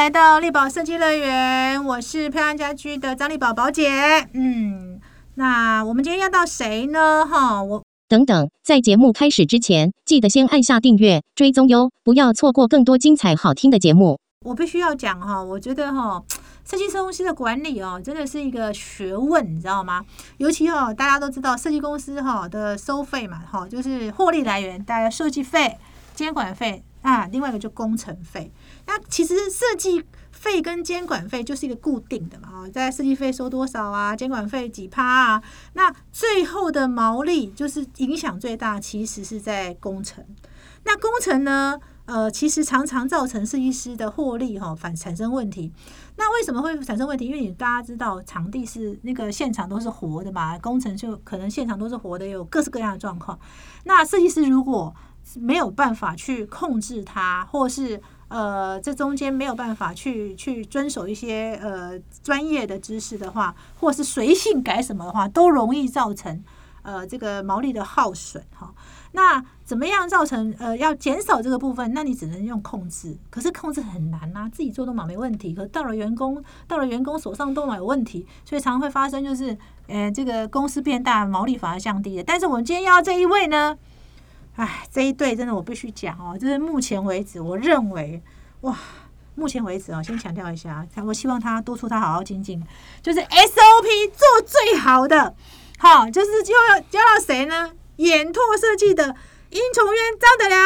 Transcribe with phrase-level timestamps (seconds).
[0.00, 3.90] 来到力宝设计乐园，我是漂亮家居的张丽宝宝姐。
[4.32, 4.98] 嗯，
[5.34, 7.26] 那我们今天要到谁呢？
[7.26, 14.18] 哈，我等等，在节目开始之前，记得先按下订阅、追踪哟，不要错过更多精彩好听的节目。
[14.46, 16.24] 我必须要讲哈，我觉得哈，
[16.64, 20.02] 设计师公司的管理哦，真的是一个学问，你知道吗？
[20.38, 25.76] 尤其哦，大家都知道设计公司哈的收费嘛，哈，就是获利来源，大家设计费、
[26.14, 28.50] 监管费啊，另外一个就工程费。
[28.90, 35.42] 那其实设计费跟监管费就是一个固定的嘛，啊，在设计费收多少啊，监管费几趴啊，
[35.74, 40.24] 那最后的毛利就是影响最大，其实是在工程。
[40.82, 41.78] 那工程呢？
[42.06, 45.72] 呃，其实常常造成设计师的获利哈反产生问题。
[46.16, 47.26] 那为什么会产生问题？
[47.26, 53.38] 因为你大家知道，场地是那个现场都是活的嘛，工程就可能现场都是活的，有各式各样的状况。
[53.84, 54.92] 那设计师如果
[55.36, 66.42] 没有办法去控制它，或是呃这中间没有办法去去遵守一些呃专业的知识的话，或是随性改什么的话，都容易造成
[66.82, 68.72] 呃这个毛利的耗损哈。
[69.12, 71.92] 那怎么样造成呃要减少这个部分？
[71.92, 79.58] 那你只能用控制，可是控制很难呐，自己做都嘛没问题，可到了员工到了员工手上都嘛有问题，所以常常会发生就是，
[79.88, 82.24] 呃，这个公司变大，毛利反而降低了。
[82.24, 83.76] 但是我们今天要这一位呢，
[84.56, 88.22] 哎，这一对真的我必须讲哦，就是目前为止我认为
[88.62, 88.76] 哇，
[89.34, 92.62] 目前为止哦，先强调一下，我希望他督促他好好精进，
[93.02, 95.34] 就是 SOP 做最好的，
[95.78, 97.70] 好，就是又要教到谁呢？
[97.96, 99.14] 眼拓设计的
[99.50, 100.60] 殷崇渊、张德良、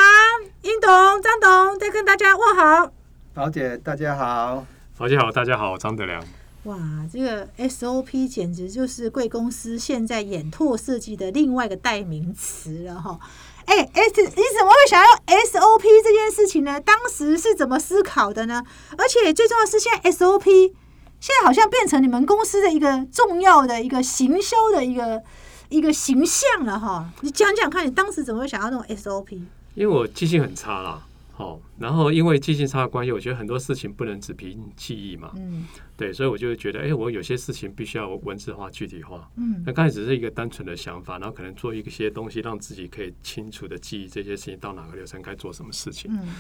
[0.62, 2.92] 殷董、张董再跟大家问好。
[3.32, 4.64] 宝姐，大家好。
[4.96, 6.22] 宝姐好，大家好，张德良。
[6.64, 6.78] 哇，
[7.12, 13.18] 这个 SOP 简直就是贵公司现在眼拓设计的另外一个代名词了哈。
[13.66, 16.80] 哎，S 你怎么会想要 SOP 这件事情呢？
[16.80, 18.62] 当时是怎么思考的呢？
[18.98, 20.72] 而且最重要是，现在 SOP
[21.20, 25.22] 现在好像变成你们公司的一个重要的一个行销的一个。
[25.70, 29.40] 一个形象了哈，你讲讲看你当时怎么会想要那种 SOP？
[29.74, 35.64] 因为我记性很差啦，好，然后因为记性差的关系，我觉得很多事情不能只凭记忆嘛，嗯。
[35.96, 39.30] 对，所以我就觉得，哎，我有些事情必须要文字化、具体化。
[39.36, 46.10] 嗯，那刚才只是一个单纯的想法，然后可能做一些东西，让自己可以清楚的记忆这些事情到哪个流程该做什么事情。
[46.12, 46.34] 嗯，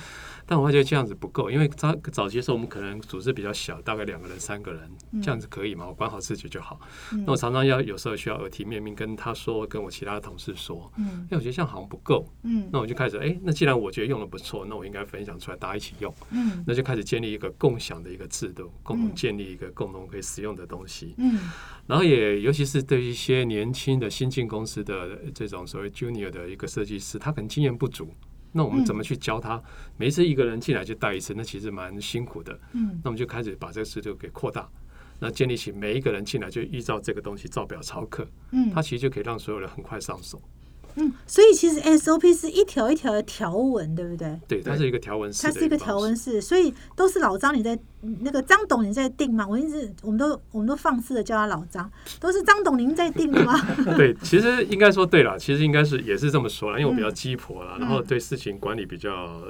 [0.44, 4.90] 但我发觉这样子不够，因为早早期时候我们可能组织比较小，大概两个人、三个人，
[5.22, 5.86] 这样子可以嘛？
[5.86, 6.80] 我管好自己就好。
[7.24, 10.90] 那我常常要有时候需要耳提面命跟他说，跟我其他的同事说。
[10.96, 12.28] 嗯，因为我觉得这样好像不够。
[12.42, 16.12] 嗯，那我就开始，哎，那既然我觉得用的不错，那我应该分享出来，大家一起用。
[16.32, 19.44] 嗯，那就开始建立一个共享的一个制度，共同建立。
[19.44, 21.38] 一个共同可以使用的东西，嗯，
[21.86, 28.08] 然后也尤其是对一些年轻的新进公司的这种所谓 junior 的一个设计师，他可能经验不足，
[28.52, 29.62] 那我们怎么去教他？
[29.98, 34.66] 每一次一个人进来就带一次，那其实蛮辛苦的，嗯，那我们就开始把这个制度给扩大，
[35.20, 40.40] 那建立起每一个人进来就依照这个东西照表抄课，嗯，他其实就可以让所有人很快上手。
[40.96, 44.40] 嗯，所以其实 SOP 是一条一条的条文，对不对？
[44.46, 45.42] 对，它是一个条文式。
[45.42, 47.78] 它是一个条文式，所以都是老张你在
[48.20, 49.46] 那个张董你在定吗？
[49.48, 53.54] 我一直我们都我们都放肆的叫他老张，都是张董您在定的吗？
[53.96, 59.42] 对，其实应该说对了，其实应该是也是这么说了，因为我比较鸡婆了，然后对事情管理比较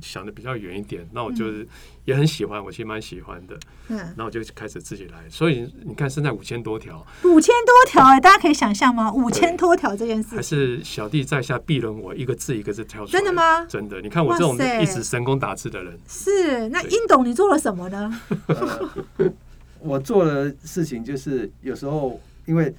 [0.00, 1.66] 想的比较远一点，那我就是。
[2.08, 3.54] 也很喜欢，我其实蛮喜欢的。
[3.88, 5.28] 嗯，然后我就开始自己来。
[5.28, 9.12] 所以你看，现在五千多条，五千多条哎，大家可以想象吗？
[9.12, 13.12] 五千多条这件事，还是小弟在下必论我一个字一个字挑出来。
[13.12, 13.62] 真的吗？
[13.66, 14.00] 真的。
[14.00, 17.97] 你看我这种一直神功打字的人，是那殷董，你做了什么呢？
[19.80, 22.74] 我做的事情就是有时候，因为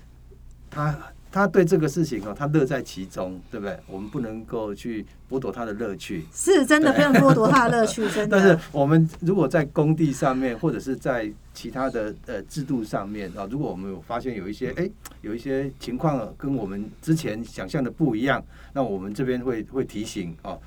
[0.69, 0.97] 他。
[1.31, 3.79] 他对这个事情哦，他乐在其中，对不对？
[3.85, 8.29] 我们不能够去剥夺他的乐趣，是真的不能剥夺他的乐趣，真的。
[8.35, 14.89] 但是我们如果在工地上面，或者是在其他的呃制度上面啊，如果我们有发现有一些哎
[15.21, 18.43] 有一些情况跟我们之前想象的不一样，
[18.73, 20.59] 那我们这边会会提醒哦。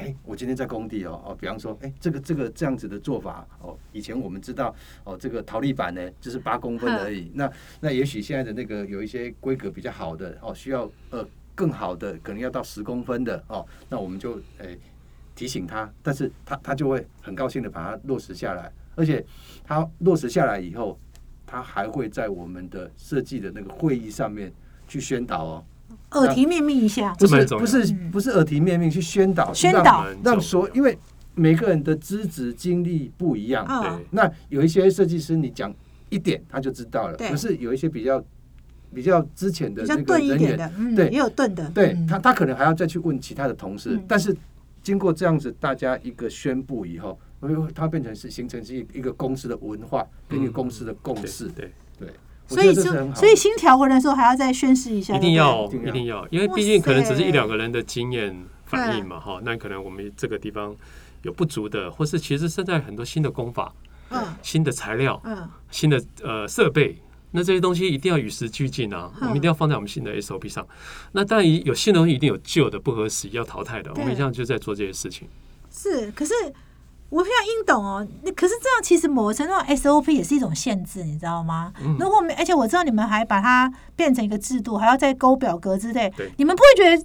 [0.00, 4.74] 哎，我今天在工地哦哦，比方说，哎，这个这个这样子的做法哦，以前我们知道
[5.04, 7.30] 哦，这个陶粒板呢就是八公分而已。
[7.34, 13.66] 那那也许现在的那个有一些规格比较好的哦，需要呃更好的，可能要到十公分的哦。
[13.90, 14.74] 那我们就哎
[15.34, 19.22] 提醒他，但是他他就会很高兴的把它落实下来，而且
[19.62, 20.98] 他落实下来以后，
[21.46, 24.50] 他还会在我们的设计的那个会议上面
[24.88, 25.64] 去宣导哦。
[26.12, 30.06] 耳提面命一下，不是不是不是耳提面命去宣导，宣导。
[30.24, 30.98] 让说，因为
[31.34, 35.72] 每个人的资质经历不一样，对，那有一些设计师你讲
[36.08, 38.22] 一点他就知道了，可是有一些比较
[38.94, 44.36] 比较之前的那个人员，对，也有钝的，对他他可能还要再去问其他的同事，但是
[44.82, 47.18] 经过这样子大家一个宣布以后，
[47.74, 51.48] 它变成是形成是一一个公司的文化，跟一个公司的共识。
[51.48, 51.70] 对。
[51.98, 52.08] 对，
[52.50, 58.36] 所以就所以新条文的时候还要再宣誓一下，一定要一定要，因为毕竟可能只是一两个人的经验
[58.66, 60.74] 反应嘛，哈，那可能我们这个地方
[61.22, 63.72] 有不足的，或是其实现在很多新的功法，
[64.10, 66.98] 嗯，新的材料，嗯，新的呃设备。
[67.32, 69.08] 那这些东西一定要与时俱进啊！
[69.20, 70.66] 我们一定要放在我们新的 SOP 上。
[71.12, 73.92] 那当然有新的东西，一定有旧的不合时宜要淘汰的。
[73.94, 75.28] 我们一向就在做这些事情。
[75.70, 76.34] 是，可是
[77.10, 78.06] 我非常应懂哦。
[78.22, 81.72] 那可是这样，其实某个程度 SOP 也是一种限制，你知道吗？
[81.98, 87.04] 如果而且我知道你们还把它变成一个制度，还要再勾表格之类，你们不会觉得？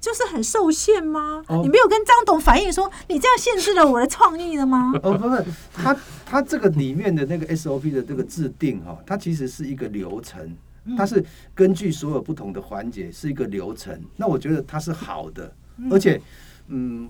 [0.00, 1.42] 就是很受限吗？
[1.62, 4.94] 你没有跟张董反映说你这样限制了我的创意了吗？
[5.04, 5.44] 哦，不是，
[5.74, 5.94] 他
[6.24, 10.56] 他这个里面的那个 SOP 的这个制定哈，它其实是一个流程，
[10.96, 11.22] 它是
[11.54, 14.02] 根据所有不同的环节是一个流程。
[14.16, 15.52] 那我觉得它是好的，
[15.90, 16.22] 而且，嗯，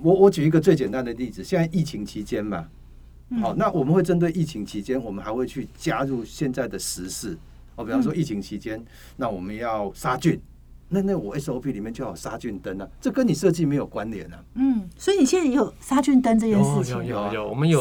[0.03, 2.67] 我我举一个最简单的例子，现在疫情期间嘛，
[3.41, 7.37] 好，那我们会针对疫情期间，我们还会去加入现在的时事。
[7.77, 8.83] 哦，比方说疫情期间，
[9.17, 10.41] 那我们要杀菌。
[10.93, 14.45] 那那我 SOP 里面就有杀菌灯啊，这跟你设计没有关联啊。
[14.55, 16.97] 嗯，所以你现在有杀菌灯这件事情。
[16.97, 17.81] 有有有，我们有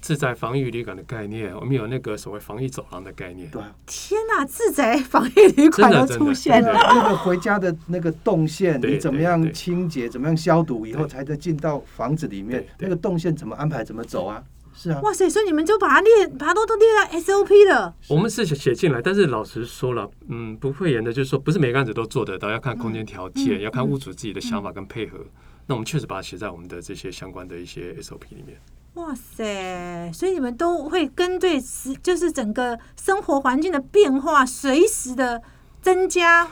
[0.00, 3.48] 自在防御旅馆的概念，我们有那个所谓防疫走廊的概念。
[3.48, 6.72] 对，天哪，自在防疫旅馆都出现了。
[6.72, 12.66] 那个回家的那个动线，你怎么样清洁，怎么样消毒以后才能进到房子里面？
[12.78, 14.42] 那个动线怎么安排，怎么走啊？
[14.80, 15.28] 是啊，哇塞！
[15.28, 17.92] 所以你们就把它列，把它都都列在 SOP 了。
[18.08, 25.18] 我们是写进来，但是老实说了，嗯，不会严的，就是说不是每个案子都做得到，要看空间条件，要看屋主自己的想法跟配合。
[25.66, 28.56] 那我们确实把它写在我们的这些相关的一些 SOP 里面。
[28.94, 30.12] 哇塞！
[30.12, 35.42] 所以你们都会跟对时，就是整个生活环境的变化，随时的
[35.82, 36.48] 增加。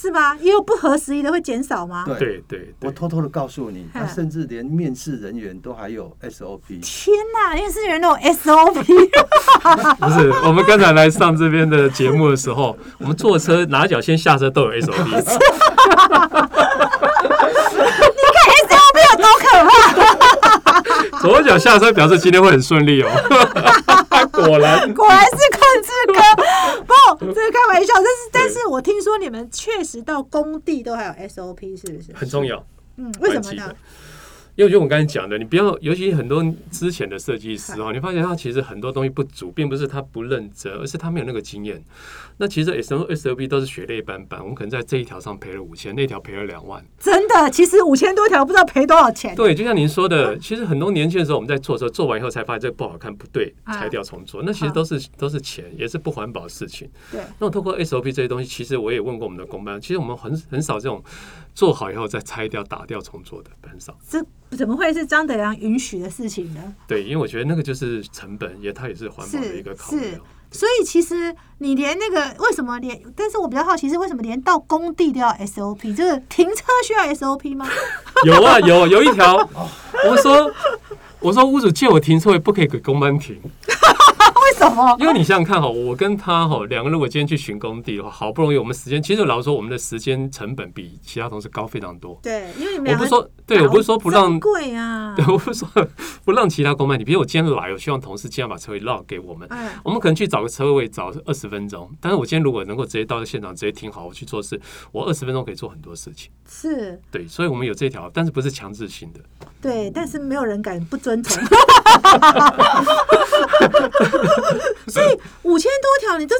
[0.00, 0.34] 是吧？
[0.40, 2.04] 也有不合时宜的会减少吗？
[2.18, 6.80] 对对，我偷偷的告诉你，他甚至连面试人员都还有 SOP。
[6.80, 8.82] 天哪，面试人员都有 SOP？
[9.98, 15.04] 不是，我们刚才来上这边的节目的时候， 我们坐车哪脚先下车都有 SOP。
[15.04, 15.12] 你
[18.36, 21.20] 看 SOP 有多可怕？
[21.20, 23.08] 左脚下车表示今天会很顺利哦。
[24.46, 26.14] 果然， 果然是控制哥。
[27.18, 27.92] 不，这是开玩笑。
[27.94, 32.12] 但是，但是我听说你们确实到工地都还有 SOP，是不是？
[32.14, 32.64] 很重要。
[32.96, 33.74] 嗯，为什么呢？
[34.56, 41.82] 因为就我刚才讲的，你不要，尤其很多之前的设计师哦，你发现他其实很多东西不足，并不是他不认真，而是他没有那个经验。
[42.40, 46.82] 那其实 S O S O B 都是血泪斑斑，我们可能在这一条上赔了五千，那条赔了两万。
[46.98, 49.36] 真的，其实五千多条不知道赔多少钱。
[49.36, 56.88] 对，就像您说的，其实很多年轻的时候我们在做的时候，做完以后才发现这个不好看，不对，拆掉重做，那其实都是都是钱，也是不环保的事情。
[57.12, 57.20] 对。
[57.38, 61.04] 那我透过 S O B 这些东西，其实我也问过我们的工班，其实我们很很少这种
[61.54, 63.94] 做好以后再拆掉、打掉重做的，很少。
[64.08, 64.24] 这
[64.56, 66.74] 怎么会是张德良允许的事情呢？
[66.88, 70.16] 对，因为我觉得那个就是成本，也它也是环保的一个考虑。
[70.52, 75.94] 所以其实你连那个为什么连，但是我比较好奇是为什么连到工地都要 SOP？
[75.94, 77.68] 就是停车需要 SOP 吗？
[78.26, 79.36] 有啊，有有一条，
[80.08, 80.50] 我说
[81.20, 83.40] 我说屋主借我停车位不可以给工班停。
[84.60, 84.96] 为什么？
[85.00, 92.18] 因为你想想看哈，我跟他哈两个，如果今天去巡工地的话，好不容易我们时间，其实老实说，我们的时间成本比其他同事高非常多。
[92.22, 95.68] 对，因为你们我不是说，对我不是说不让贵啊， 对，我不是说
[96.24, 99.48] 不让其他工班你比如我今天来，我希望同事今天把车位让给我们。
[99.82, 104.60] 我们可能去找个车位找二十分钟，但是我今天如果能够直接到现场直接停好，我去做事，
[104.92, 106.30] 我二十分钟可以做很多事情。
[106.48, 109.20] 是，对，所以我们有这条，但是不是强制性的。
[109.62, 111.40] 对，但是没有人敢不遵从。
[114.88, 115.06] 所以
[115.42, 116.34] 五千多条，你都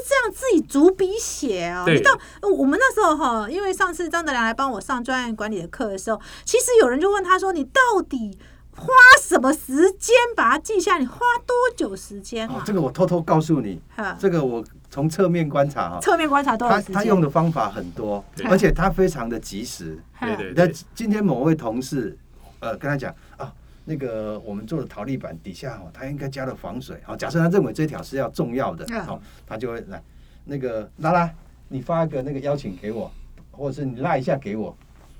[0.71, 1.83] 逐笔写啊？
[1.85, 2.17] 你到
[2.49, 8.37] 我们那时候哈，因为上次张德良来帮我上专业管理的课的时候，其实有人就问他说：“你到底
[8.77, 8.87] 花
[9.21, 10.97] 什么时间把它记下？
[10.97, 13.81] 你花多久时间啊？”这个我偷偷告诉你，
[14.17, 16.95] 这个我从侧面观察哈，侧面观察多少时间？
[16.95, 19.99] 他用的方法很多，而且他非常的及时。
[20.21, 20.53] 对对。
[20.55, 22.17] 那今天某位同事
[22.61, 23.51] 呃跟他讲啊。
[23.83, 27.01] 那个我们做的陶粒板底下哦，他应该加了防水。
[27.03, 30.01] 好，假设他认为这条是要重要的，好，他就会来
[30.45, 31.29] 那个拉拉，
[31.67, 33.11] 你发一个那个邀请给我，
[33.51, 34.75] 或者是你拉一下给我，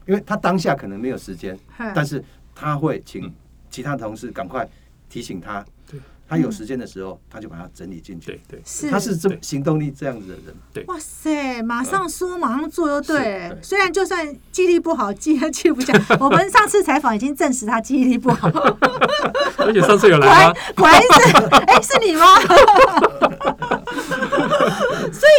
[0.06, 1.58] 因为他当下可能没有时间，
[1.96, 2.24] 但是
[2.56, 3.34] 他会请
[3.70, 4.68] 其他同事赶快
[5.10, 5.66] 提醒他。
[6.28, 8.40] 他有时间的时候，他就把它整理进去。
[8.48, 10.56] 对对，他是这行动力这样子的人。
[10.72, 13.54] 对，哇塞，马上说，马上做，就对。
[13.62, 15.94] 虽然就算记忆力不好，记记不下。
[16.22, 18.48] 我们上次采访已经证实他记忆力不好。
[19.60, 20.54] 而且上次有来吗？
[20.74, 22.26] 果然是，哎，是你吗？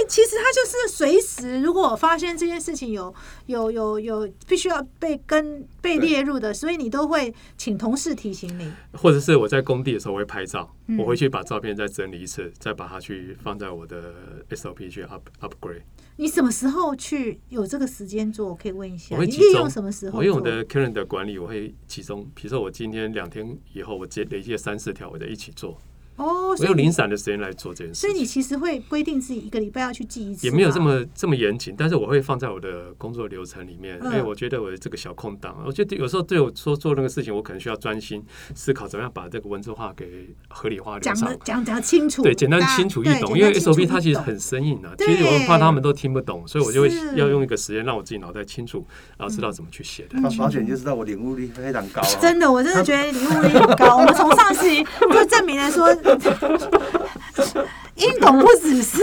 [0.08, 3.14] 其实他就是随时，如果我发现这件事情有
[3.46, 14.14] 有有有必须要被跟被列入的，所以你都会请同事提醒你，或者是我在工地的时候会拍照，我回去把照片再整理一次，再把它去放在我的
[14.50, 15.82] SOP 去 up upgrade。
[16.16, 18.48] 你什么时候去有这个时间做？
[18.48, 20.18] 我可以问一下，你利用什么时候？
[20.18, 25.80] 我用我的 calendar 管理，我会集中，比如说我今天两天以后，我接累积三四条，我再一起做。
[26.22, 38.22] 哦，我有零散的时间来做这件事，所以你其实会规定自己一个礼拜要去记一次，也没有这么这么严谨，但是我会放在我的工作流程里面，因为我觉得我的这个小空档，我觉得有时候对我说做那个事情，我可能需要专心
[38.54, 48.86] 思考，怎么样把这个文字化给合理化讲的讲讲清楚，对，简单清楚易懂，因为 SOP 它其实很生硬的，其实我怕他们都听不懂，所以我就会要用一个时间让我自己脑袋清楚，
[49.18, 50.20] 然后知道怎么去写的。
[50.38, 53.96] 保险就知道我领悟力非常高，真的，我真的觉得领悟力很高。
[53.96, 54.68] 我们从上次
[55.12, 55.92] 就证明了说。
[57.96, 58.98] 英董不只是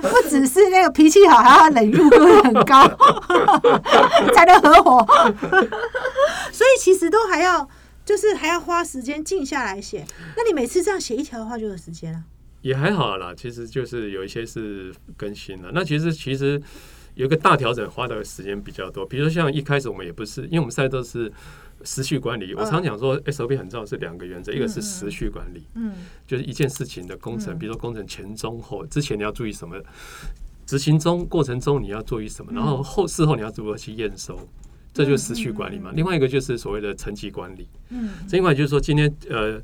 [0.00, 2.88] 不只是那个脾气好，还要忍辱度很高，
[4.34, 5.06] 才能合伙。
[6.50, 7.68] 所以其实都还要，
[8.04, 10.04] 就是还要花时间静下来写。
[10.36, 12.24] 那你每次这样写一条的话，就有时间了？
[12.62, 15.70] 也还好啦，其实就是有一些是更新了。
[15.72, 16.60] 那其实其实
[17.14, 19.06] 有个大调整，花的时间比较多。
[19.06, 21.30] 比如说像一开始我们也不是，因为我们现在都是。
[21.84, 25.92] 时序管理，我常讲说，SOP 很重要是两个原则，一个是时序管理，嗯，
[26.26, 29.76] 就是一件事情的工程，比如说工程前、中、后，之前你要注意什么，
[30.66, 34.38] 执行中过程中你要注意什么，然后后事后你要如何去验收，
[34.92, 35.92] 这就是时序管理嘛。
[35.94, 39.60] 另外一个就是所谓的层级管理，嗯，另外就是说今天呃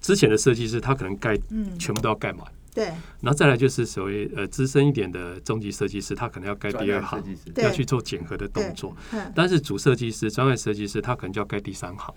[0.00, 2.44] 之前的设计师他可能盖，嗯，全部都要盖满。
[2.78, 2.86] 对，
[3.20, 7.20] 然后再来就是所谓呃资深一点的中级设计师，他可能要盖第二行，
[7.56, 8.96] 要去做检核的动作。
[9.34, 12.14] 但是主设计师、专业设计师，他可能就要盖第三行。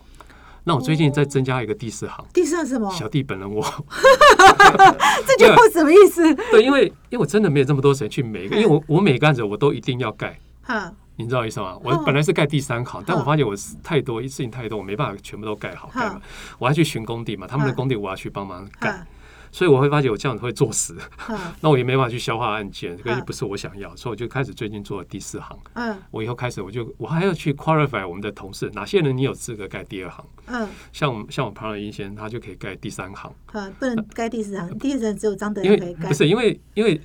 [0.63, 2.91] 那我最近再增加一个第四行，第四行什么？
[2.93, 3.63] 小弟本人我，
[5.25, 6.35] 这句话什么意思？
[6.51, 10.39] 对，因为因为我真的没有这么多时间去每个，因为我我每个案子我都一定要盖。
[11.15, 11.75] 你知道意思吗？
[11.83, 16.21] 我本来是盖第三行，但我发现我太多，一次性太多，我没办法全部都盖好盖嘛。
[16.59, 19.03] 我要去巡工地嘛，他们的工地我要去帮忙盖。
[19.51, 20.95] 所以我会发觉我这样子会作死，
[21.59, 25.59] 那我也没法去消化案件，这个不是我想要，所以我就开始最近做了第四行。
[25.73, 30.25] 嗯，我以后开始我就我还要去 qualify 我们的同事，哪些人你有资格盖第二行？
[30.47, 33.33] 嗯，像像我旁人英先他就可以盖第三行。
[33.51, 36.07] 嗯，不能盖第四行，第四行只有张德可以盖。
[36.07, 36.99] 不是因为因为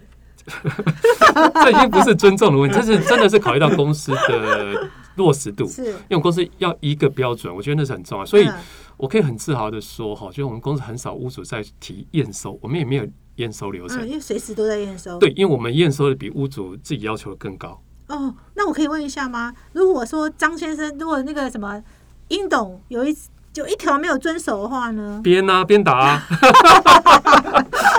[0.47, 8.49] 这已经不是尊重的问题，这是真的是考虑到公司的落实度，是因为公司要一个标准，我觉得那是很重要，所以。
[8.97, 15.19] 我可以很自豪的说，哈，就是我们公司很少屋主在提验收，我们也没有验收流程，因为随时都在验收。
[15.19, 17.83] 对，因为我们验收的比屋主自己要求的更高。
[18.09, 19.53] 哦，那我可以问一下吗？
[19.73, 21.83] 如果说张先生，如果那个什么
[22.29, 23.17] 英董有一
[23.53, 25.21] 就一条没有遵守的话呢？
[25.23, 26.27] 边啊边打啊，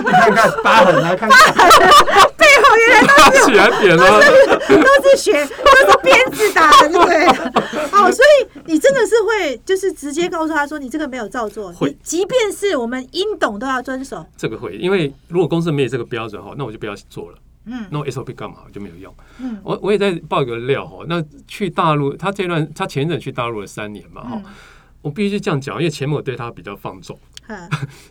[0.05, 1.39] 你看看疤痕啊，看看
[2.77, 4.21] 原来都是起来扁了，
[4.67, 7.25] 都是血，都是鞭子打的，对。
[7.91, 11.71] 哦，所以你真的是会，就是直接告诉他说，你这个没有照做。
[11.73, 14.25] 会，即便是我们应懂都要遵守。
[14.35, 17.37] 这个会，因为如果公司没有这个标准哈，那我就不要做了。
[17.65, 19.13] 嗯，那 SOP 干嘛就没有用。
[19.39, 24.41] 嗯，我我也在爆一个料哈，那去大陆，他这段他前一阵去大陆了三年嘛哈。
[25.01, 27.17] 我必须这样讲，因为前面我对他比较放纵。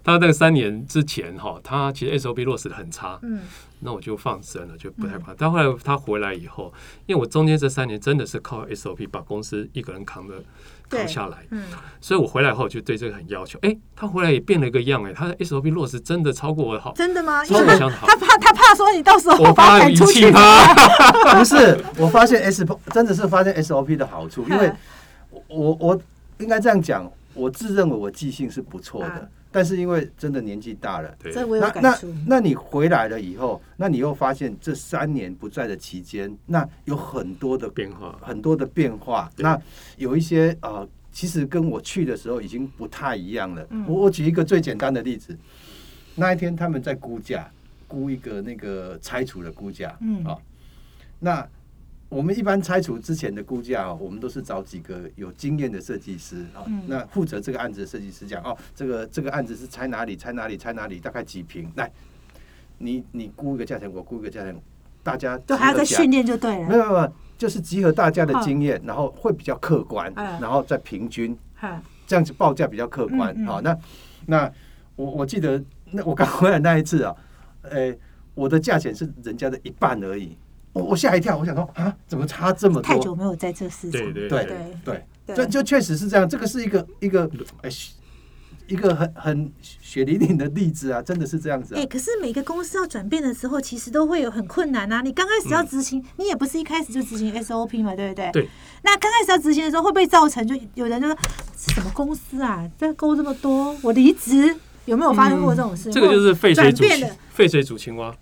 [0.03, 3.19] 他那个三年之前哈，他其实 SOP 落实的很差。
[3.23, 3.41] 嗯，
[3.81, 6.73] 那我就放生了，就不太夸但后来他回来以后，
[7.07, 10.35] 因为我中间这三年真的是靠 SOP 把公司一个人扛的
[10.89, 11.47] 扛下来。
[11.51, 11.65] 嗯，
[12.01, 13.59] 所以我回来后就对这个很要求。
[13.63, 16.93] 哎，他回来也变了一个样哎，他的 SOP 落实真的超过我的好。
[16.95, 17.45] 真的吗？
[17.45, 18.07] 超我想好。
[18.07, 20.75] 他怕他怕说你到时候我怕遗弃他。
[21.39, 24.73] 不是，我发现 S 真的是发现 SOP 的好处，因为
[25.49, 26.01] 我我
[26.39, 27.11] 应该这样讲。
[27.35, 31.17] 我自认为我记性是不错的，但是因为真的年纪大了，
[31.59, 39.33] 那那那你回来了以后，那你又发现这三年不在的期间，那有很多的变化，很多的变化。
[39.39, 39.59] 那
[39.97, 43.67] 有一些呃，其实跟我去的时候已经不太一样了。
[43.89, 45.35] 我我举一个最简单的例子，
[46.17, 47.51] 那一天他们在估价，
[47.89, 50.23] 估一个那个拆除的估价，嗯。
[50.23, 50.37] 啊，
[51.19, 51.49] 那。
[52.09, 56.63] 我们一般拆除之前的估价，我们都是找几个有经验的设计师啊。
[56.87, 61.71] 那负责这个案子的设计师讲哦，这个这个案子是拆哪里，拆哪里，拆哪里，大概几平？
[61.75, 61.91] 来，
[62.79, 64.57] 你你估一个价钱，我估一个价钱，
[65.03, 66.69] 大家都还要在训练就对了。
[66.69, 71.37] 没有没有，就是集合大家的经验，然后会比较客观，然后再平均，
[72.07, 73.35] 这样子报价比较客观。
[73.45, 73.77] 好，那
[74.27, 74.53] 那
[74.95, 75.61] 我我记得
[75.91, 77.13] 那我刚回来那一次啊，
[77.63, 77.99] 诶，
[78.35, 80.37] 我的价钱是人家的一半而已。
[80.77, 82.83] 我我吓一跳，我想说啊，怎么差这么多？
[82.83, 86.29] 太久没有在这市场，对对对对，这就确实是这样。
[86.29, 87.31] 这个是一个一个，
[87.63, 87.71] 哎，
[88.67, 91.75] 一个很很血淋淋的例子啊，真的是这样子。
[91.75, 95.01] 哎，可是每个公司要转变的时候，其实都会有很困难啊。
[95.01, 98.31] 你刚开始要执行，你也不是一开始就执行 SOP 嘛，对不对？
[98.33, 98.49] 对。
[98.83, 101.17] 那刚开始要执行的时候，会不会造成就有人就说
[101.57, 104.55] 什么公司啊，这勾这么多，我离职？
[104.85, 105.91] 有没有发生过这种事？
[105.91, 106.85] 这个就是沸水煮
[107.33, 108.15] 沸水煮青蛙。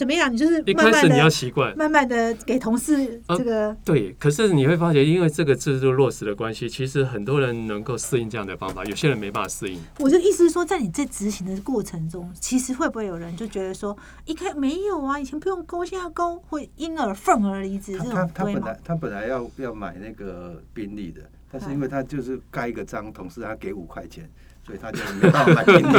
[0.00, 0.32] 怎么样？
[0.32, 4.16] 你就是一开始你要习惯，慢慢的给同事这个对。
[4.18, 9.78] 可是你会发觉，因为这个制度落实的关系，其实很多人能够适应这样的方法，有些人没办法适应。
[9.98, 17.98] 我的意思是说，在你在执行的过程中，其实会不会有人就觉得说，一开没有啊，以前不用勾，现在勾，会因而愤而离职？
[17.98, 21.20] 他他本来他本来要要买那个宾利的，
[21.52, 24.26] 但是因为他就是盖一个章，同事他给五块钱。
[24.70, 25.90] 所以他就没办法买给你，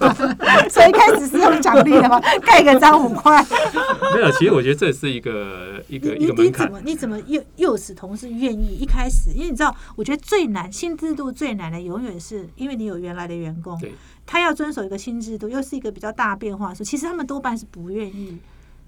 [0.70, 2.18] 所以开始是用奖励的吗？
[2.40, 3.44] 盖个章五块？
[4.14, 6.72] 没有，其实我觉得这是一个一个一个门槛。
[6.84, 9.30] 你怎么又又使同事愿意一开始？
[9.34, 13.78] 因为你知道，我觉得最难新制度最难的，永远是因为你有原来的员工，
[14.24, 18.38] 他要遵守一个新制度，又是一个比较大变化，所以其实他们多半是不愿意。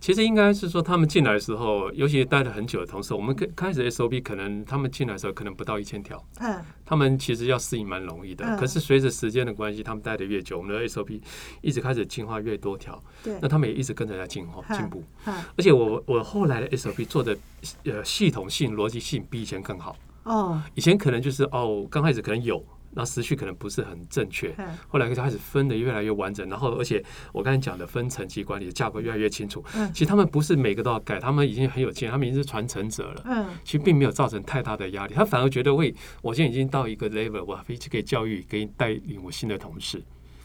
[0.01, 8.57] 其实应该是说，他们进来的时候，尤其待了很久的同事，我们开开始 SOP 可能他们进来的时候可能不到一千条，嗯，他们其实要适应蛮容易的。
[8.57, 11.21] 可是随着时间的关系，他们待的越久，我们的 SOP
[11.61, 15.05] 一直开始进化越多条，对，那他们也一直跟着在进化进步。
[15.25, 17.37] 而且我我后来的 SOP 做的
[17.85, 19.95] 呃系统性逻辑性比以前更好。
[20.23, 22.65] 哦，以前可能就是哦，刚开始可能有。
[22.93, 24.55] 那思绪可能不是很正确，
[24.89, 29.65] 后来就开始分的越来越完整，然后而且我刚才讲的分层级管理的架构越来越清楚。
[29.93, 33.23] 其实他们不是每个都要改，他们已经很有经验，他们已经是传承者了。
[33.27, 40.03] 嗯，其实并没有造成太大的压力，他反而觉得为，我现在已经到一个 level，我可以去教育，可以带领我新的同事。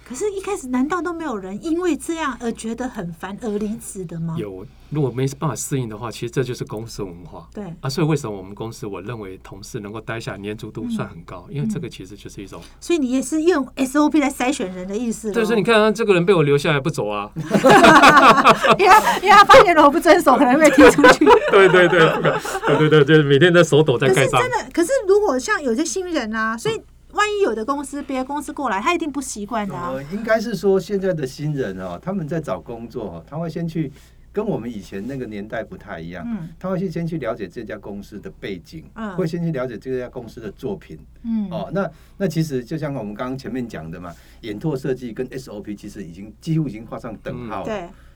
[0.07, 4.35] 可是，一开始难道都没有人因为这样而觉得很烦而离职的吗？
[4.37, 7.47] 有，如果没办法适应的话，其实这就是公司文化。
[7.51, 12.61] 对啊，所以为什么我们公司，我认为同事能够待下粘着度算很高，因为这个其实就是一种。
[12.79, 15.31] 所以你也是用 SOP 来筛选人的意思。
[15.31, 17.31] 对，所以你看，这个人被我留下来不走啊，
[18.77, 21.25] 因为因为他发现了我不遵守，可能被踢出去。
[21.49, 24.39] 对对对对对对，就是每天在手抖在盖章。
[24.39, 26.79] 真的，可是如果像有些新人啊，所以。
[27.15, 29.73] 万一有的公司别的公司过来，他一定不习惯的。
[29.73, 33.91] 呃，应该是说现在的新人哦，他们在找工作，他会先去
[34.33, 36.25] 跟我们以前那个年代不太一样。
[36.27, 40.99] 嗯，他会去先去了解这家公司的背景，嗯，会先去了解这家公司的作品。
[41.23, 47.65] 嗯，哦，那那其实就像我们刚刚前面讲的嘛，演拓设计跟 SOP 其实已经几乎已经画上等号了。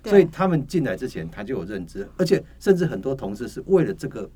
[0.04, 4.30] 对，所以他们进来之前他就有认知，而且甚至很多同事是为了这个。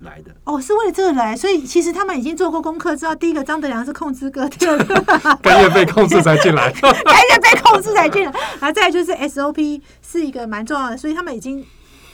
[0.00, 0.30] 来的。
[0.44, 4.94] 哦，是为了这个来，所以其实他们已经做过功课，知道第一个张德良是控制哥， 第二个
[5.42, 11.64] 甘愿被控制才进来， 甘愿被控制才进来，然后再就是 SOP 是一个蛮重要的，所以他们已经。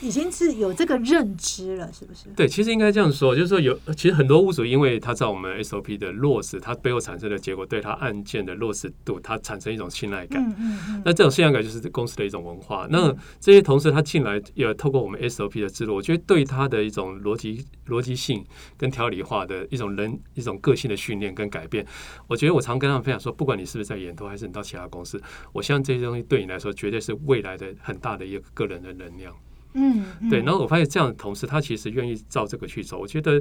[0.01, 2.29] 已经是有这个认知了，是不是？
[2.37, 10.43] 对，其实应该这样说，就是说有，其实很多屋主，因为他知道我们 SOP 的落实，他背后产生的结果，对他案件的落实度，他产生一种信赖感。
[10.43, 11.03] 嗯嗯嗯。
[11.05, 12.87] 那这种信赖感就是公司的一种文化。
[12.91, 18.45] 那这些同事他进来，也透过我们 SOP 的制度，我觉得对他的一种逻辑逻辑性
[18.77, 21.87] 跟条理化的一种人一种个性的训练跟改变，
[22.27, 25.21] 我觉得我常跟他们分享说，不管你是不是在研投，还是你到其他公司，
[25.53, 29.35] 我相信这些东西对你来说，绝对是未来的很大的一个个人的能量。
[29.77, 33.41] 嗯，对，然后我发现这样的同事，他其实愿意照这个去走，我觉得。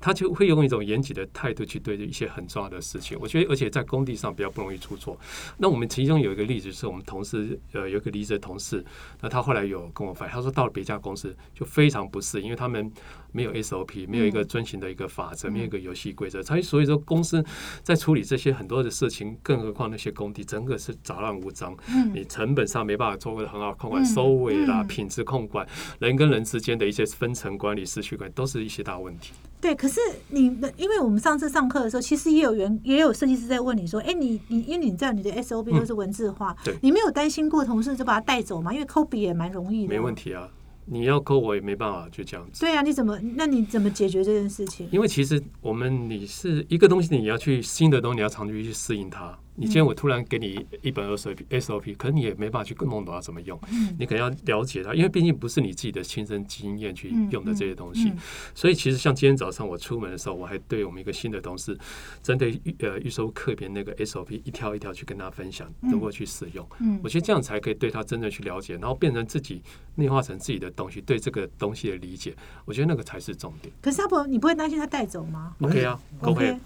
[0.00, 3.18] 他就会用一种严谨的态度去对一些很重要的事情。
[3.20, 5.18] 我觉得，而且在工地上比较不容易出错。
[5.56, 8.84] 那我们其中有一个例子，是我们同事呃有一个离职的同事，
[9.20, 12.88] 那他后来有跟我反映，他说到了别家公司就非常不适，因为他们
[13.32, 16.42] 没有 SOP，没有一个遵循的一个法则，没有一个游戏规则。
[16.42, 17.44] 所以所以说公司
[17.82, 21.76] 在处理这些很多的事情，更何况那些工地整个是杂乱无章，
[22.14, 25.66] 你成本上没办法做的很好控管，收尾啦、品质控管、
[25.98, 29.32] 人跟人之间的一些分层管理、失序管，都是一些大问题。
[29.60, 38.72] 对，可是你的，因为我们上次上课的时候，其实也有员也有设计师在问你说，哎，你你因为你知道你的 SOP 都是文字化，对，你没有担心过同事就把它带走吗？
[38.72, 40.48] 因为抠笔也蛮容易的，没问题啊。
[40.90, 42.60] 你要扣我也没办法，就这样子。
[42.60, 43.18] 对啊，你怎么？
[43.36, 44.88] 那你怎么解决这件事情？
[44.90, 49.38] 因为其实我们你是一个东西，你要去新的东西，你要长期去适应它。
[49.60, 53.58] 你今天我突然给你一本 SOP SOP，可能你也没办法去弄懂它怎么用。
[53.98, 58.12] 你可能要了解它，因为毕竟不是你自己的亲身经验去用的这些东西。
[58.54, 61.76] 所以其实像今天早上我出门的时候，我还对我们一个新的同事，
[62.22, 66.64] 针对预呃预收课边那个 SOP 一条一条去跟他分享如何去使用。
[67.02, 69.60] 我觉得这样才可以对他真正去了解，然后变成自己
[69.96, 72.32] 内化成自己的东西，对这个东西的理解。
[72.64, 73.74] 我觉得那个才是重点。
[73.82, 76.56] 可是他不，你不会担心他带走吗？OK 啊，OK。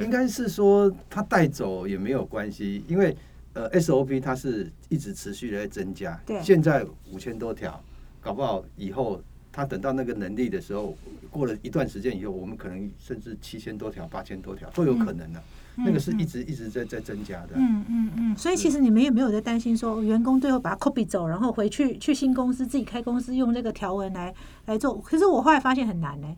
[0.00, 3.14] 应该是说他带走也没有关系，因为
[3.52, 7.82] 呃 SOP 它是一直持续的在增加，对，现在五千多条，
[8.20, 10.96] 搞不好以后他等到那个能力的时候，
[11.30, 15.42] 过了一段时间以后，我们可能甚至七千多条、八千多条都有可能的。
[15.74, 17.52] 那个是一直一直在在增加的。
[17.54, 18.36] 嗯嗯嗯。
[18.36, 24.34] 所以其实你们也没有在担心说员工最后把它 copy 走，然后回去去新公司自己开公司用这个条文来
[24.66, 24.98] 来做。
[25.00, 26.28] 可是我后来发现很难呢。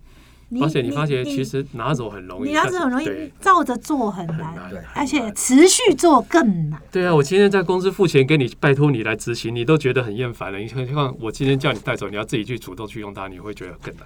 [0.62, 4.55] 而且你发现其实拿走很容易，你拿走很容易，照着做很难，
[4.95, 6.81] 而且持续做更难。
[6.93, 10.59] 对啊，我今天在公司付钱给你，拜托你来执行，你都觉得很厌烦了。
[10.59, 14.05] 你何况我今天叫你带走，你要自己去主动去用它，你会觉得更难。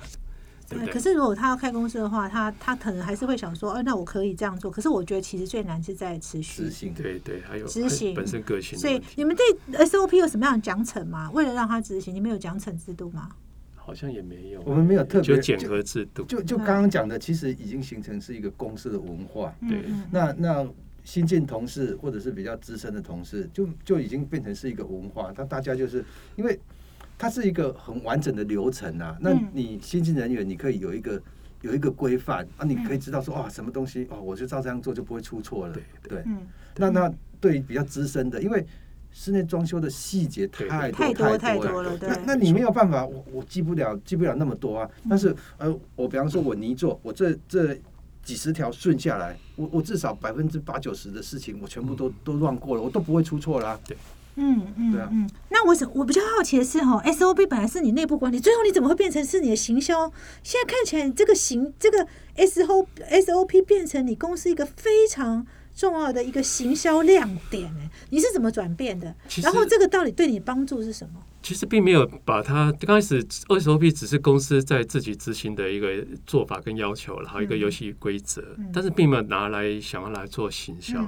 [0.70, 4.70] 对，可是如果他要开公司的话，他他可能还是会想说，哦，那我可以这样做。
[4.70, 8.78] 可是我觉得其实最难是在持续执行，对对，还有执行本身个性。
[8.78, 11.30] 所以你们对 SOP 有什么样的奖惩吗？
[11.32, 13.30] 为了让他执行，你们有奖惩制度吗？
[13.88, 16.22] 好像也没有，我们没有特别检核制度。
[16.24, 19.50] 就就刚刚讲的，其实已经形成是一个公司的文化。
[19.66, 20.68] 对，那那
[21.04, 25.32] 新进同事或者是比较资深的同事，就就已经变成是一个文化。
[25.34, 26.04] 那大家就是
[26.36, 26.60] 因为
[27.16, 29.16] 它是一个很完整的流程啊。
[29.22, 31.18] 那你新进人员，你可以有一个。
[31.62, 35.76] 有一个规范啊，你可以知道说啊，什么东西哦，我就照这样做就不会出错了。
[36.08, 36.22] 对，
[36.76, 38.64] 那那对比较资深的，因为
[39.20, 42.08] 室内装修的细节太多太太多了，对。
[42.08, 44.88] 那那你没有办法，我我记不了记不了那么多啊。
[45.10, 47.76] 但是呃，我比方说我泥做，我这这
[48.22, 53.76] 几十条顺下来，我我至少百分之八九十的事情我全部都都乱过了，我都不会出错啦。
[53.88, 53.96] 对。
[54.40, 60.12] 嗯嗯嗯，那我想我比较好奇的是哈，SOP 本来是你内部管理，最后你怎么会变成是你的行销？
[60.44, 65.44] 现在看起来这个行这个 SO SOP 变成你公司一个非常
[65.78, 69.14] 重要的一个行销亮点哎，你是怎么转变的？
[69.40, 71.22] 然后这个到底对你帮助是什么？
[71.40, 80.98] 其实并没有把它刚开始 SOP 只是公司在自己执行的一个做法跟要求，然后一个游戏规则，但是并没有拿来想要来做行销。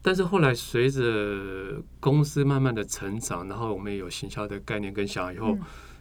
[0.00, 5.58] 但是后来随着公司慢慢的成长，然后我们有行销的概念跟想法以后，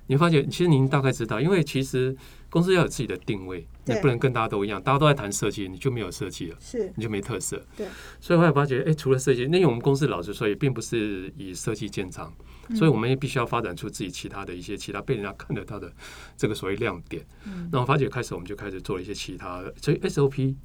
[0.08, 2.16] 你发觉，其实您大概知道，因为其实
[2.50, 7.66] 公司要有自己的定位，你不能跟大家都一样，大家都在谈设计，你就没有设计了，是你就没特色。
[7.78, 7.88] 对，
[8.20, 12.34] 所以后来发觉，哎，除了设计，那因为我们公司老实说也并不是以设计见长，
[12.76, 15.92] 所以我们也必须要发展出自己其他的一些其他被人家看得到的
[16.36, 17.26] 这个所谓亮点。
[17.46, 20.56] 嗯那我发觉开始我们就开始做了一些其他的，所以 SOP。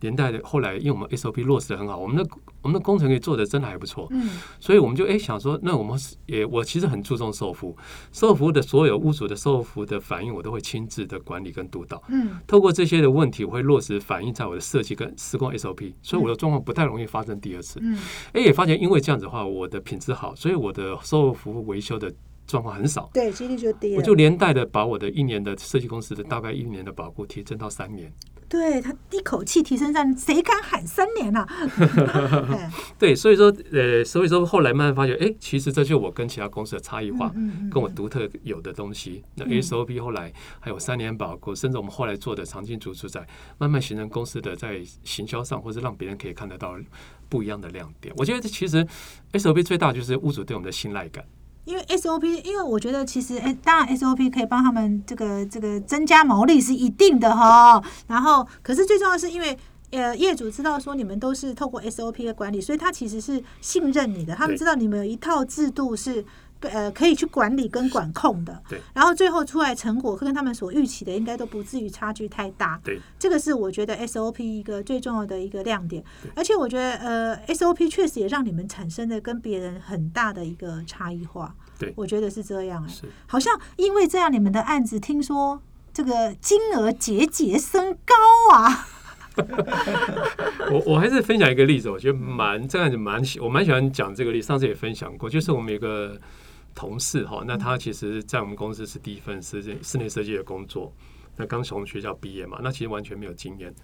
[0.00, 2.30] 连带的后来，因为我们 SOP 落实的很好，我们的
[2.62, 4.30] 我们的工程也做的真的还不错，嗯，
[4.60, 7.76] 所以我们就哎想说，那我们也我其实很注重售后服务，
[8.12, 17.98] 售后服务的所有屋主的售后服务的反应，我都会亲自的管理跟督导，嗯，透过这些的问题，我会落实反映在我的设计跟施工 SOP，所以我的状况不太容易发生第二次，嗯，
[18.32, 22.12] 哎也发现因为这样子的话，我的品质好，所以我的售后服务维修的
[22.46, 28.12] 状况很少，对，几率就低，我就连带的把我的一年的设计公司的大概一年的保护提升到三年。
[28.48, 31.46] 对他一口气提升上，谁敢喊三年啊？
[32.98, 37.30] 对，所以说，呃，所以说后来慢慢发觉，哎，其实这就我跟其他公司的差异化，
[37.70, 39.22] 跟我独特有的东西。
[39.34, 43.26] 那 SOP 后来还有三年保固，甚至我们后来做的长进主主宰，
[43.58, 46.74] 慢慢形成公司的在行销上，或者让别人可以看得到
[47.28, 48.14] 不一样的亮点。
[48.16, 48.86] 我觉得其实
[49.32, 51.24] SOP 最大就是屋主对我们的信赖感。
[51.68, 57.82] 因为 SOP，因为我觉得其实，哎，当然 SOP 可以帮他们这个这个增加毛利是一定的哈。
[58.06, 59.58] 然后，可是最重要是因为，
[59.90, 64.34] 呃，业主知道说你们都是透过 SOP 的管理，所以他其实是信任你的。
[64.34, 66.24] 他们知道你们有一套制度是。
[66.60, 76.02] 呃，可以去管理跟管控的，对，然后最后出来成果跟他们所预期的，应该都不至于差距太大，对，这个是我觉得 SOP 一个最重要的一个亮点，
[76.34, 88.88] 而且我觉得呃，SOP 确实也让你们产生的跟别人很大的一个差异化，对，我觉得是这样，是，好像因为这样，你们的案子听说这个金额节节升高啊，
[90.72, 96.18] 我我还是分享一个例子，我觉得蛮这样子蛮喜，我蛮喜欢讲这个例，上次也分享过，就是我们有个。
[96.78, 100.92] 同事哈，那他其实，在我们公司是第一份室室内设计的工作。
[101.36, 103.74] 那刚从学校毕业嘛，那其实完全没有经验。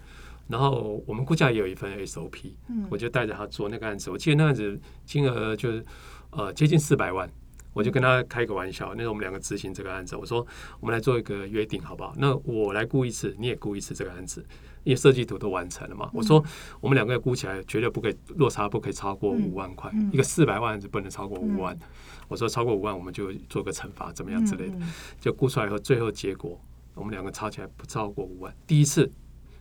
[0.47, 4.09] 然后我们估价也有一份 SOP，嗯，我就带着他做那个案子。
[4.09, 5.85] 我记得那案子金额就是
[6.29, 7.29] 呃接近四百万，
[7.73, 8.93] 我就跟他开个玩笑。
[8.95, 10.45] 那时候我们两个执行这个案子，我说
[10.79, 12.13] 我们来做一个约定好不好？
[12.17, 14.45] 那我来估一次，你也估一次这个案子，
[14.85, 16.09] 因为设计图都完成了嘛。
[16.13, 16.41] 我说
[16.79, 21.77] 我们两个估起来绝对不可以落差不可以超过五万块，一个四百万案子不能超过五万。
[22.27, 24.75] 我说超过五万，我们就做个惩罚，怎么样之类的，
[25.19, 26.59] 就估出来以后，最后结果
[26.93, 28.53] 我们两个吵起来不超过五万。
[28.65, 29.11] 第一次，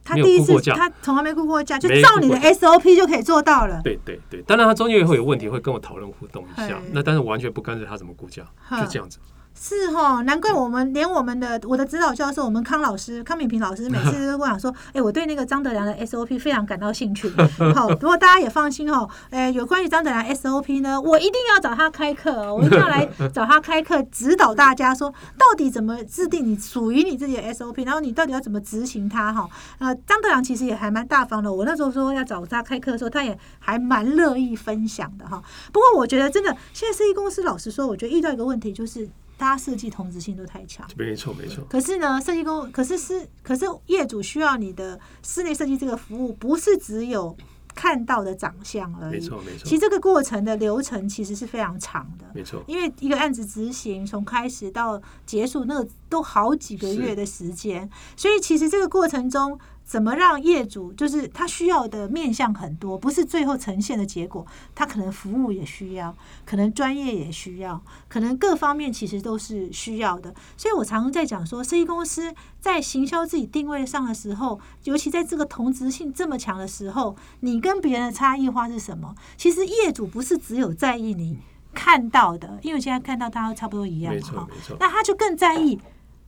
[0.02, 3.80] 他第一次他从来没估过价，就照你的 SOP 就可以做到了。
[3.82, 6.80] 对对对，当然他中间也会有问题，会跟我讨论互动一下。
[6.92, 9.18] 那但是我完全不干涉他怎么估价，就这样子。
[9.56, 17.32] 是哈，难怪我们连我们的我的指导教授，我们康老师康敏平老师，每次 都跟我讲说，哎，我对那个张德良的 SOP 非常感到兴趣。
[17.74, 29.48] 好，不过大家也放心哦，哎，有关于张德良 SOP 呢，我一定要找他开课，我一定要来找他开课，指导大家说 到底怎么制定你属于你自己的 SOP，然后你到底要怎么执行它哈。
[29.78, 35.42] 呃，张德良其实也还蛮大方的，我那时候说要找他开课的时候，他也还蛮乐意分享的哈。
[35.72, 39.08] 不过我觉得真的，现在设计公司老实说，我觉得遇到一个问题就是。
[39.36, 41.64] 大家设计同质性都太强，没错没错。
[41.68, 47.36] 可是呢，设计工，可是是，可是业主需要你的室内设计这个服务，不是只有
[47.74, 49.12] 看到的长相而已。
[49.12, 49.64] 没错没错。
[49.64, 52.62] 其实这个过程的流程其实是非常长的，没错。
[52.66, 59.58] 因为一个案子执行从开始到结束，那个都好几个月的时间，所以其实这个过程中。
[59.84, 66.16] 怎么让业主就是他需要的面向很多，不是最后呈现的结果，他可能服务也需要，
[66.46, 70.34] 可能专业也需要，可能各方面其实都是需要的。
[70.56, 79.14] 所以我常常在讲说，设计公司在行销自己定位上的时候，尤其在这个同质性这么强的时候，你跟别人的差异化是什么？
[79.36, 81.38] 其实业主不是只有在意你
[81.74, 85.78] 看到的，因为现在看到大家差不多一样，没错没错，那他就更在意。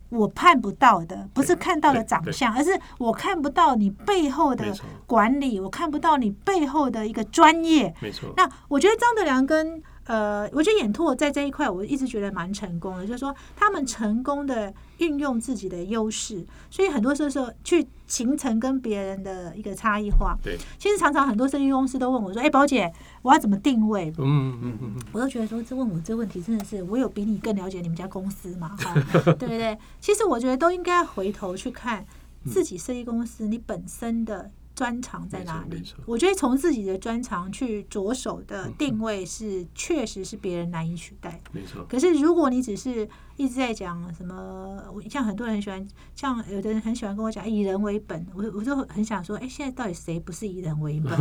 [0.08, 4.64] 我看不到的，不是看到的长相，而是我看不到你背后的
[5.06, 7.94] 管理，我看不到你背后的一个专业。
[8.00, 8.32] 没错。
[8.36, 20.36] 那我觉得张德良跟呃，我觉得演拓在这一块，我一直觉得蛮成功的，就是说他们成功的运用自己的优势，所以很多时候去形成跟别人的一个差异化。
[20.42, 22.92] 对，其实常常很多设计公司都问我说：“哎，宝姐，
[23.22, 28.76] 我要怎么定位？”嗯嗯嗯，我都觉得说，这问我这问题真的是，我有比你更了解你们家公司嘛？
[28.78, 29.76] 哈，对不对？
[30.00, 32.06] 其实我觉得都应该回头去看
[32.48, 34.50] 自己设计公司你本身的。
[34.76, 35.82] 专长在哪里？
[36.04, 41.40] 我觉得从自己的专长去着手的定位是，确实是别人难以取代。
[41.50, 41.82] 没错。
[41.88, 44.78] 可是如果你只是一直在讲什么，
[45.10, 51.16] 像很多人很喜欢，像有的人很喜欢跟我讲以人为本，我我就很想说，哎，现在到底谁不是以人为本？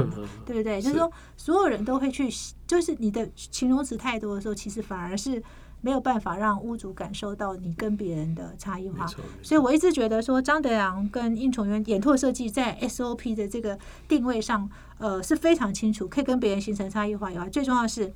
[0.46, 0.82] 对不对？
[0.82, 2.30] 就是说，所有人都会去，
[2.68, 5.42] 就是你的形容词太多的时候，其实反而是。
[5.86, 9.06] 没有办法让屋主感受到你跟别人的差异化，
[9.44, 14.68] 所以我一直觉得说张德阳跟应崇元演拓设计在 SOP 的这个定位上，
[14.98, 18.12] 呃是非常清楚，可以跟别人形成差异化以外，最重要的是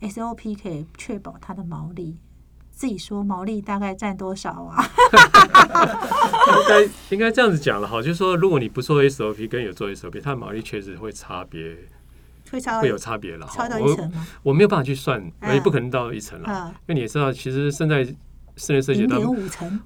[0.00, 2.16] SOP 可以确保它的毛利。
[2.70, 4.82] 自己说毛利大概占多少啊？
[6.56, 11.76] 应该应该这样子讲了哈，就是说如果你不做 SOP 跟有做 SOP，它的毛利确实会差别。
[12.80, 13.48] 会有差别了，
[13.80, 14.10] 我
[14.42, 16.74] 我没有办法去算，也不可能到一层了。
[16.86, 18.04] 因为你也知道，其实现在
[18.56, 19.18] 室内设计的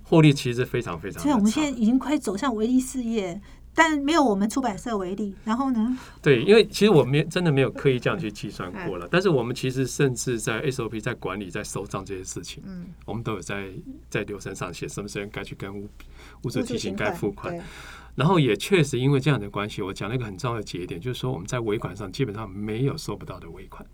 [0.02, 1.22] 获利其实非常非常。
[1.22, 3.40] 所以我们现在已经快走向唯利事业，
[3.72, 5.34] 但没有我们出版社为例。
[5.44, 5.96] 然后呢？
[6.20, 9.06] 对，因为其实我没真的没有刻意这样去计算过了。
[9.08, 13.68] 但是我们其实甚至在 SOP 在管理、在收账这些事情，嗯，我们都有在
[14.10, 15.88] 在流程上写什么时间该去跟物
[16.42, 17.56] 物主提醒该付款。
[18.16, 23.86] 然后也确实因为这样的关系，我讲了一个很重要的节点，就是说我们在尾款上基本上没有收不到的尾款。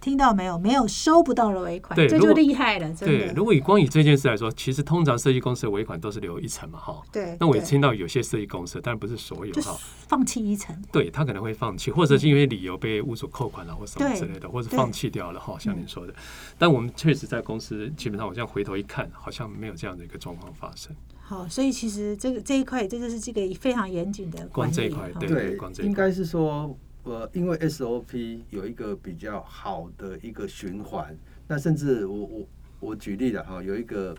[0.00, 0.58] 听到没有？
[0.58, 2.90] 没有收不到的尾款，这就厉害了。
[2.94, 7.02] 对，如果以光以这件事来说，其实通常设计公司的尾款都是留一层嘛，哈。
[7.12, 7.36] 对。
[7.38, 9.76] 那我也听到有些设计公司，但不是所有哈，
[10.08, 10.74] 放弃一层。
[10.90, 16.14] 对他可能会放弃，或者是因为理由被屋主扣款了，或什么之类的，或者放弃掉了哈，像您说的。
[16.56, 20.96] 但我们确实在公司，基本上我这样回头一看，好像没有这样的一个状况发生。
[21.30, 31.16] 好，所以其实这个这一块，这就是这个非常严谨的管这一块，对，应该是说，呃，因为 SOP 有一个比较好的一个循环，
[31.46, 32.46] 那甚至我我
[32.80, 34.12] 我举例了哈，有一个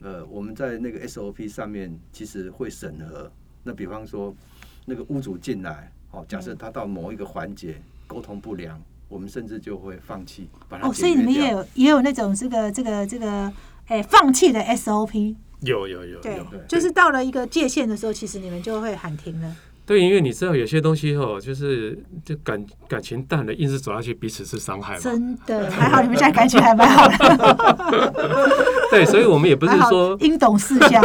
[0.00, 3.30] 呃，我们在那个 SOP 上面其实会审核，
[3.62, 4.34] 那比方说
[4.84, 13.52] 那个屋主进来，哦，假设他到某一个环节沟通不良，我们甚至就会放弃把它哦，所以你们也有也有那种这个这个这个
[13.86, 15.36] 哎放弃的 SOP。
[15.60, 16.38] 有有有，对，
[16.68, 19.56] 就是到了一个界限的时候，其实你们就会喊停了。
[19.86, 24.98] 对，因为你知道有些东西哦，就是就感感情淡了，硬是走下去，彼此是伤害。
[24.98, 28.14] 真的，还好你们现在感情还蛮好的。
[28.90, 31.00] 对，所以我们也不是说应懂事项。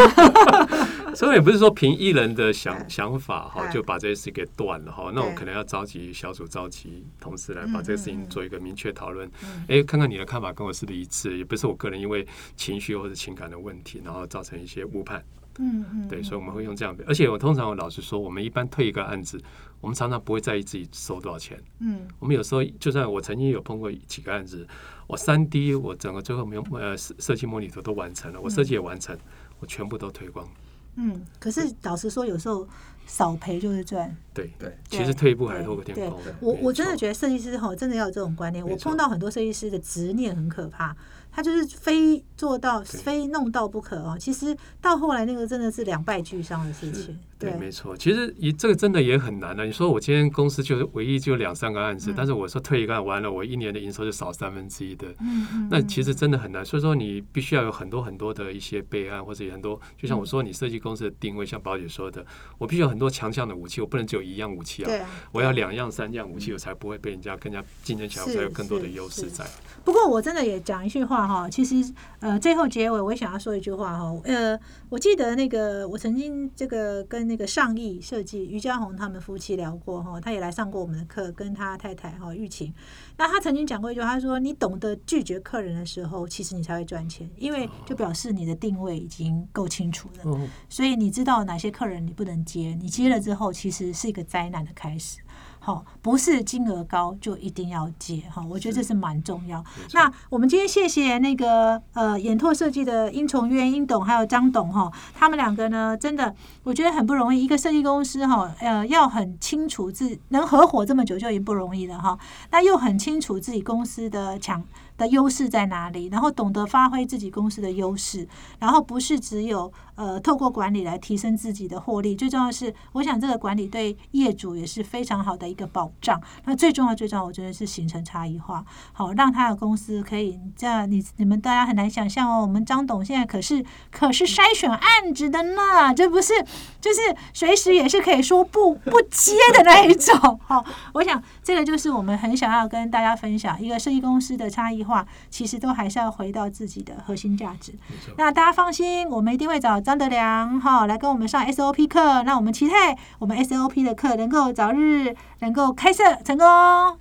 [1.15, 5.11] 所以也不是说凭一人的想想法哈，就把这些事给断了哈。
[5.13, 9.29] 那我可能要召集小组，召集同事来把这个事情做一个明确讨论。
[9.67, 11.37] 哎，看看你的看法跟我是不是一致？
[11.37, 15.23] 也不是我个人因为情绪或者情感的问题，然后造成一些误判。
[15.59, 17.03] 嗯嗯，对，所以我们会用这样的。
[17.05, 19.39] 而且我通常我老实说，我们一般退一个案子，
[19.81, 21.61] 我们常常不会在意自己收多少钱。
[21.79, 24.65] 嗯，我们有时候就算我曾经有碰过几个案子，
[25.07, 29.15] 我三 D 我整个最后没有呃设计模拟图都完成了，我设计也完成，
[29.59, 30.47] 我全部都推光。
[30.95, 32.67] 嗯，可是老实说，有时候
[33.07, 34.15] 少赔就是赚。
[34.33, 36.19] 对对，其实退一步海阔天空。
[36.39, 38.65] 我我真的觉得设计师哈，真的要有这种观念。
[38.67, 40.95] 我碰到很多设计师的执念很可怕。
[41.31, 44.17] 他就是非做到非弄到不可哦。
[44.19, 47.17] 其实到后来那个真的是两败俱伤的事情。
[47.39, 47.97] 对，没错。
[47.97, 49.65] 其实一这个真的也很难的。
[49.65, 55.07] 你说我今天公司就是唯一就两三个案子，但是我说退一个案完了，我一年的营收就少三分之一的。
[55.21, 55.67] 嗯嗯。
[55.71, 56.63] 那其实真的很难。
[56.63, 62.23] 所以说你必须要有很多很多的一些备案，或者很多，就像我说你设计公司的定位，像宝姐说的，
[62.59, 65.09] 我必须有很多强项的武器，我不能只有一样武器啊。
[65.31, 69.43] 我要两样三样武器，我才不会被人家更加竞争起来，我才有更多的优势在。
[69.83, 82.71] 不过我真的也讲一句话哈，其实呃，最后结尾我也想要说一句话哈，呃，我记得那个我曾经这个跟那个上亿设计于家宏他们夫妻聊过哈，他也来上过我们的课，跟他太太哈玉琴，
[83.17, 95.20] 那他曾经讲过一句，他说你懂得拒绝客人的时候，其实你才会赚钱，因为就表示你的定位已经够清楚了，所以你知道哪些客人你不能接，你接了之后，其实是一个灾难的开始。
[95.63, 99.63] 好，不是金额高就一定要接哈，我觉得这是蛮重要。
[99.93, 112.17] 那我们今天谢谢那个呃眼拓设计的殷崇渊殷董还有张董哈，他们两个呢真的我觉得很不容易，一个设计公司哈呃要很清楚自能合伙这么久就已经不容易了哈，
[112.49, 114.63] 那又很清楚自己公司的强。
[114.97, 116.09] 的优势在哪里？
[116.09, 118.27] 然后懂得发挥自己公司的优势，
[118.59, 122.15] 然后不是只有呃透过管理来提升自己的获利。
[122.15, 126.19] 最重要的是，我想这个管理对业主也是非常好的一个保障。
[126.45, 130.89] 那最重要、最重要，我觉得是形成差异化，好让他的公司可以这样。
[130.89, 136.33] 你你们大家很难想象哦，我们张董现在可是可是筛选案子的呢，这不是
[136.79, 136.99] 就是
[137.33, 140.39] 随时也是可以说不不接的那一种。
[140.43, 145.05] 好，我想这个就是我们很想要跟大家分享一个设计公司的差异化。
[145.29, 147.73] 其实都还是要回到自己的核心价值。
[148.17, 152.23] 那大家放心，我们一定会找张德良哈来跟我们上 SOP 课。
[152.23, 156.47] 那我们期待我们 SOP 的课能够早日能够开设成功。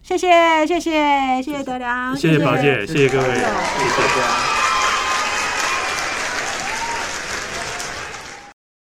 [0.03, 4.70] 谢谢，谢谢，谢谢德良，谢谢宝姐，谢谢各位，谢谢大家。